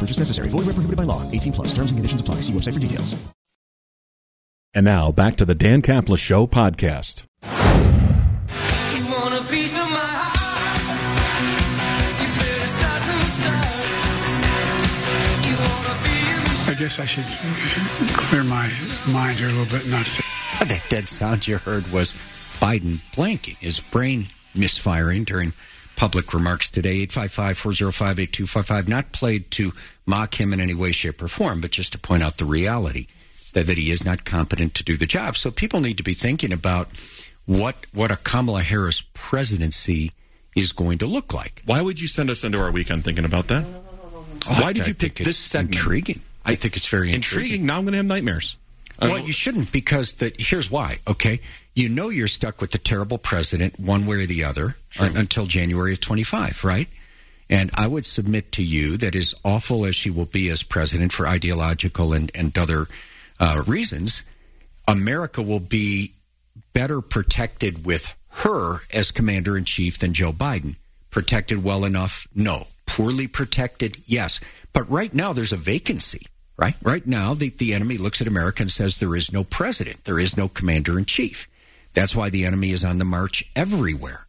[0.00, 0.48] No purchase necessary.
[0.48, 1.30] Void where prohibited by law.
[1.30, 1.68] 18 plus.
[1.74, 2.36] Terms and conditions apply.
[2.36, 3.22] See website for details.
[4.72, 7.24] And now back to the Dan Caplis Show podcast.
[16.66, 17.26] I guess I should
[18.16, 18.72] clear my
[19.08, 20.24] mind here a little bit, not say.
[20.66, 22.14] That dead sound you heard was
[22.60, 25.52] Biden blanking, his brain misfiring during
[26.00, 27.02] public remarks today.
[27.02, 28.88] 855 405 8255.
[28.88, 29.72] Not played to
[30.06, 33.06] mock him in any way, shape, or form, but just to point out the reality
[33.52, 35.36] that, that he is not competent to do the job.
[35.36, 36.88] So people need to be thinking about
[37.44, 40.12] what what a Kamala Harris presidency
[40.56, 41.60] is going to look like.
[41.66, 43.66] Why would you send us into our weekend thinking about that?
[43.66, 45.76] Oh, why did I you pick think this segment?
[45.76, 46.22] Intriguing.
[46.46, 47.44] I think it's very intriguing.
[47.44, 47.66] Intriguing.
[47.66, 48.56] Now I'm going to have nightmares.
[49.02, 50.40] Well, you shouldn't because that.
[50.40, 50.98] here's why.
[51.06, 51.40] Okay,
[51.80, 55.46] you know you're stuck with the terrible president one way or the other un- until
[55.46, 56.88] January of 25, right?
[57.48, 61.12] And I would submit to you that as awful as she will be as president
[61.12, 62.86] for ideological and and other
[63.40, 64.22] uh, reasons,
[64.86, 66.14] America will be
[66.72, 70.76] better protected with her as commander in chief than Joe Biden.
[71.10, 72.28] Protected well enough?
[72.34, 72.68] No.
[72.86, 73.96] Poorly protected?
[74.06, 74.38] Yes.
[74.72, 76.74] But right now there's a vacancy, right?
[76.82, 80.18] Right now the, the enemy looks at America and says there is no president, there
[80.20, 81.48] is no commander in chief.
[81.92, 84.26] That's why the enemy is on the march everywhere.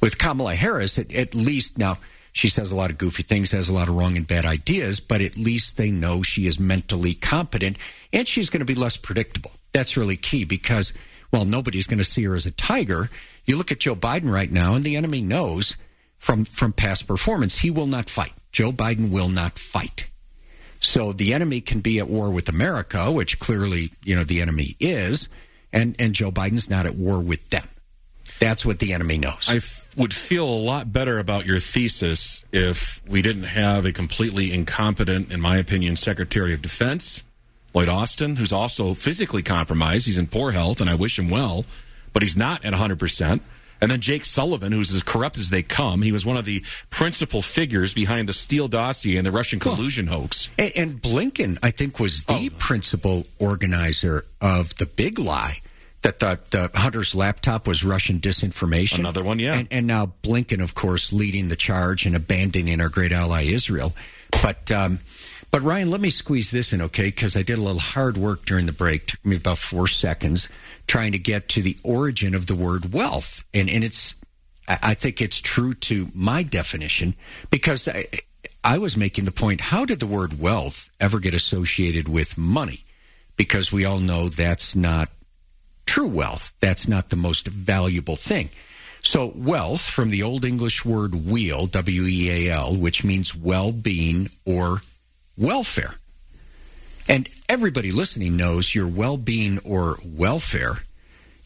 [0.00, 1.98] With Kamala Harris, at, at least now
[2.32, 5.00] she says a lot of goofy things, has a lot of wrong and bad ideas,
[5.00, 7.78] but at least they know she is mentally competent
[8.12, 9.52] and she's going to be less predictable.
[9.72, 10.92] That's really key because,
[11.32, 13.08] well, nobody's going to see her as a tiger.
[13.46, 15.76] You look at Joe Biden right now, and the enemy knows
[16.18, 18.32] from from past performance he will not fight.
[18.52, 20.08] Joe Biden will not fight.
[20.80, 24.76] So the enemy can be at war with America, which clearly, you know, the enemy
[24.78, 25.28] is,
[25.76, 27.68] and and Joe Biden's not at war with them.
[28.38, 29.46] That's what the enemy knows.
[29.48, 33.92] I f- would feel a lot better about your thesis if we didn't have a
[33.92, 37.22] completely incompetent, in my opinion, Secretary of Defense,
[37.72, 40.06] Lloyd Austin, who's also physically compromised.
[40.06, 41.64] He's in poor health, and I wish him well,
[42.12, 43.40] but he's not at 100%.
[43.80, 46.00] And then Jake Sullivan, who's as corrupt as they come.
[46.00, 50.06] He was one of the principal figures behind the Steele dossier and the Russian collusion
[50.06, 50.48] hoax.
[50.58, 52.56] And, and Blinken, I think, was the oh.
[52.58, 55.60] principal organizer of the big lie
[56.06, 59.00] that the, the Hunter's laptop was Russian disinformation.
[59.00, 59.54] Another one, yeah.
[59.54, 63.92] And, and now Blinken, of course, leading the charge and abandoning our great ally Israel.
[64.40, 65.00] But um,
[65.50, 67.06] but Ryan, let me squeeze this in, okay?
[67.06, 69.06] Because I did a little hard work during the break.
[69.06, 70.48] Took me about four seconds
[70.86, 74.14] trying to get to the origin of the word wealth, and and it's
[74.68, 77.16] I I think it's true to my definition
[77.50, 78.06] because I,
[78.62, 82.84] I was making the point: how did the word wealth ever get associated with money?
[83.36, 85.10] Because we all know that's not
[85.86, 86.52] true wealth.
[86.60, 88.50] That's not the most valuable thing.
[89.02, 93.70] So, wealth from the Old English word weal, W E A L, which means well
[93.70, 94.82] being or
[95.38, 95.94] welfare.
[97.08, 100.80] And everybody listening knows your well being or welfare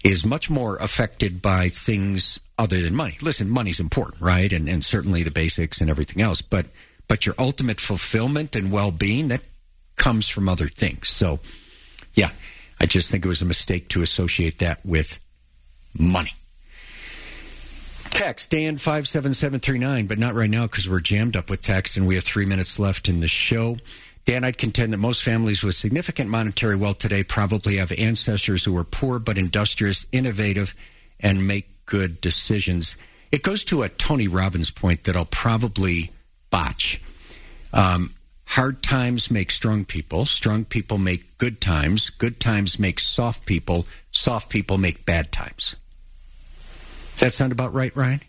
[0.02, 3.18] is much more affected by things other than money.
[3.20, 4.50] Listen, money's important, right?
[4.52, 6.40] And, and certainly the basics and everything else.
[6.40, 6.66] But,
[7.08, 9.42] but your ultimate fulfillment and well being, that
[9.96, 11.08] comes from other things.
[11.08, 11.40] So,
[12.80, 15.20] I just think it was a mistake to associate that with
[15.98, 16.32] money.
[18.10, 21.48] Text Dan five seven seven three nine, but not right now because we're jammed up
[21.48, 23.76] with text and we have three minutes left in the show.
[24.24, 28.72] Dan, I'd contend that most families with significant monetary wealth today probably have ancestors who
[28.72, 30.74] were poor but industrious, innovative,
[31.20, 32.96] and make good decisions.
[33.32, 36.10] It goes to a Tony Robbins point that I'll probably
[36.50, 37.00] botch.
[37.72, 38.14] Um,
[38.50, 40.24] hard times make strong people.
[40.26, 42.10] Strong people make good times.
[42.10, 43.86] Good times make soft people.
[44.10, 45.76] Soft people make bad times.
[47.12, 48.20] Does that sound about right, Ryan?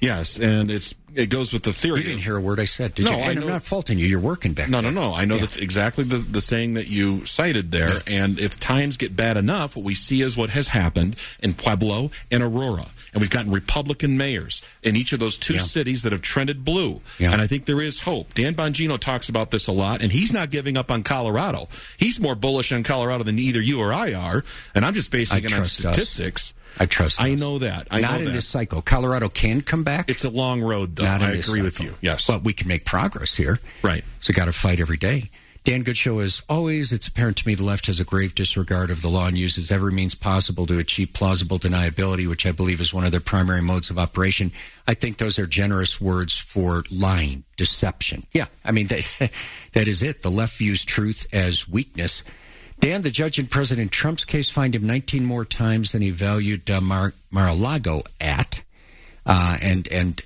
[0.00, 2.00] Yes, and it's it goes with the theory.
[2.00, 3.16] You didn't hear a word I said, did No, you?
[3.16, 4.06] I And know- I'm not faulting you.
[4.06, 4.90] You're working back No, there.
[4.92, 5.14] no, no.
[5.14, 8.02] I know that exactly the, the saying that you cited there.
[8.06, 12.10] And if times get bad enough, what we see is what has happened in Pueblo
[12.30, 12.86] and Aurora.
[13.14, 15.60] And we've gotten Republican mayors in each of those two Yeah.
[15.60, 17.00] cities that have trended blue.
[17.18, 17.32] Yeah.
[17.32, 18.34] And I think there is hope.
[18.34, 21.68] Dan Bongino talks about this a lot, and he's not giving up on Colorado.
[21.96, 24.44] He's more bullish on Colorado than either you or I are.
[24.74, 25.94] And I'm just basing I it on trust us.
[25.94, 26.54] statistics.
[26.78, 27.20] I trust.
[27.20, 27.86] I know that.
[27.92, 28.30] I not know in that.
[28.32, 28.82] this cycle.
[28.82, 30.10] Colorado can come back.
[30.10, 31.04] It's a long road, though.
[31.04, 31.94] Not in I agree with you.
[32.00, 32.26] Yes.
[32.26, 33.60] But we can make progress here.
[33.82, 34.02] Right.
[34.20, 35.30] So got to fight every day.
[35.64, 39.00] Dan Goodshow, as always, it's apparent to me the left has a grave disregard of
[39.00, 42.92] the law and uses every means possible to achieve plausible deniability, which I believe is
[42.92, 44.52] one of their primary modes of operation.
[44.86, 48.26] I think those are generous words for lying, deception.
[48.32, 49.30] Yeah, I mean, that,
[49.72, 50.20] that is it.
[50.20, 52.24] The left views truth as weakness.
[52.80, 56.68] Dan, the judge in President Trump's case, fined him 19 more times than he valued
[56.68, 58.62] uh, Mar- Mar-a-Lago at.
[59.24, 60.20] Uh, and, and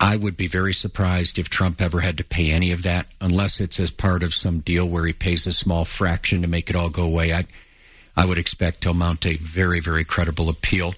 [0.00, 3.60] I would be very surprised if Trump ever had to pay any of that, unless
[3.60, 6.76] it's as part of some deal where he pays a small fraction to make it
[6.76, 7.32] all go away.
[7.32, 7.44] I,
[8.16, 10.94] I would expect he'll mount a very, very credible appeal.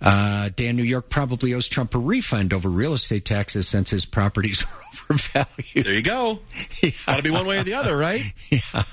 [0.00, 4.06] Uh, Dan, New York probably owes Trump a refund over real estate taxes since his
[4.06, 4.64] properties
[5.10, 5.84] were overvalued.
[5.84, 6.40] There you go.
[6.80, 8.32] It's got to be one way or the other, right?
[8.50, 8.84] yeah.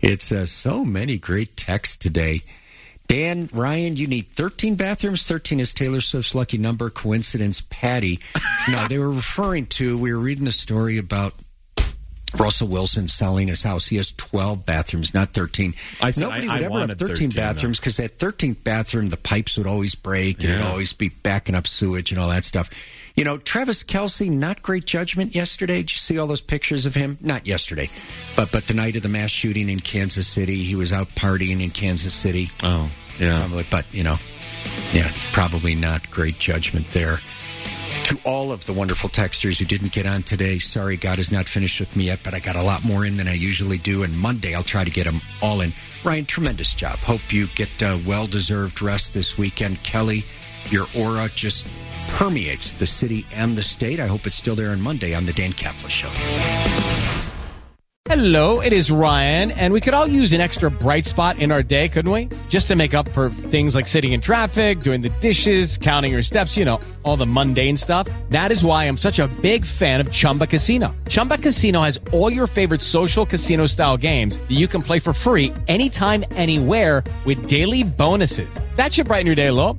[0.00, 2.42] It's uh, so many great texts today.
[3.08, 5.26] Dan, Ryan, you need 13 bathrooms.
[5.26, 6.88] 13 is Taylor Swift's lucky number.
[6.88, 8.20] Coincidence, Patty.
[8.70, 11.34] no, they were referring to, we were reading the story about
[12.38, 13.86] Russell Wilson selling his house.
[13.86, 15.74] He has 12 bathrooms, not 13.
[16.00, 19.10] I said Nobody I- would I ever have 13, 13, bathrooms because that 13th bathroom,
[19.10, 22.44] the pipes would always break and it'd always be backing up sewage and all that
[22.44, 22.70] stuff.
[23.14, 25.76] You know, Travis Kelce, not great judgment yesterday.
[25.76, 27.18] Did you see all those pictures of him?
[27.20, 27.90] Not yesterday,
[28.36, 31.62] but but the night of the mass shooting in Kansas City, he was out partying
[31.62, 32.50] in Kansas City.
[32.62, 33.40] Oh, yeah.
[33.40, 34.16] Probably, but you know,
[34.92, 37.18] yeah, probably not great judgment there.
[38.04, 41.46] To all of the wonderful texters who didn't get on today, sorry, God is not
[41.46, 44.02] finished with me yet, but I got a lot more in than I usually do.
[44.02, 45.72] And Monday, I'll try to get them all in.
[46.02, 46.98] Ryan, tremendous job.
[46.98, 49.82] Hope you get uh, well deserved rest this weekend.
[49.84, 50.24] Kelly,
[50.70, 51.66] your aura just
[52.08, 54.00] permeates the city and the state.
[54.00, 56.10] I hope it's still there on Monday on the Dan Caplis Show.
[58.06, 61.62] Hello, it is Ryan, and we could all use an extra bright spot in our
[61.62, 62.28] day, couldn't we?
[62.50, 66.22] Just to make up for things like sitting in traffic, doing the dishes, counting your
[66.22, 68.08] steps, you know, all the mundane stuff.
[68.28, 70.94] That is why I'm such a big fan of Chumba Casino.
[71.08, 75.14] Chumba Casino has all your favorite social casino style games that you can play for
[75.14, 78.58] free anytime, anywhere with daily bonuses.
[78.76, 79.78] That should brighten your day a little.